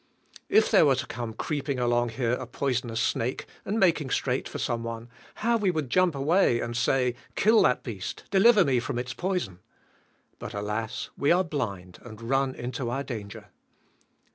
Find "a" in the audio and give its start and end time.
2.31-2.47